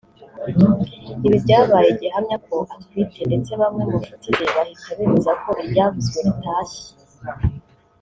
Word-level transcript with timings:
Ibi 1.25 1.37
byabaye 1.45 1.89
gihamya 2.01 2.37
ko 2.47 2.57
atwite 2.73 3.19
ndetse 3.29 3.51
bamwe 3.61 3.83
mu 3.89 3.97
nshuti 4.01 4.27
ze 4.37 4.45
bahita 4.55 4.89
bemeza 4.97 5.31
ko 5.41 5.49
iryavuzwe 5.63 6.17
ritashye 6.25 6.87